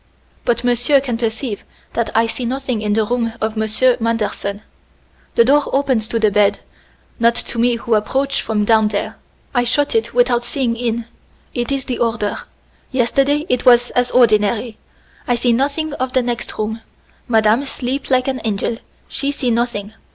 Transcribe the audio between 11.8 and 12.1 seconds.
the